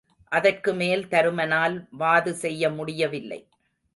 [0.31, 3.41] அதற்குமேல் தருமனால் வாது செய்ய முடியவில்லை.